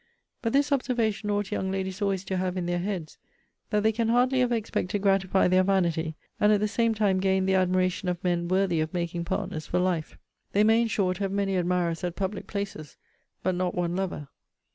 But 0.41 0.51
this 0.53 0.71
observation 0.71 1.29
ought 1.29 1.51
young 1.51 1.69
ladies 1.69 2.01
always 2.01 2.23
to 2.23 2.37
have 2.37 2.57
in 2.57 2.65
their 2.65 2.79
heads, 2.79 3.19
that 3.69 3.83
they 3.83 3.91
can 3.91 4.07
hardly 4.09 4.41
ever 4.41 4.55
expect 4.55 4.89
to 4.89 4.97
gratify 4.97 5.47
their 5.47 5.61
vanity, 5.61 6.15
and 6.39 6.51
at 6.51 6.59
the 6.59 6.67
same 6.67 6.95
time 6.95 7.19
gain 7.19 7.45
the 7.45 7.53
admiration 7.53 8.09
of 8.09 8.23
men 8.23 8.47
worthy 8.47 8.81
of 8.81 8.95
making 8.95 9.25
partners 9.25 9.67
for 9.67 9.77
life. 9.77 10.17
They 10.53 10.63
may, 10.63 10.81
in 10.81 10.87
short, 10.87 11.19
have 11.19 11.31
many 11.31 11.55
admirers 11.55 12.03
at 12.03 12.15
public 12.15 12.47
places, 12.47 12.97
but 13.43 13.53
not 13.53 13.75
one 13.75 13.95
lover. 13.95 14.29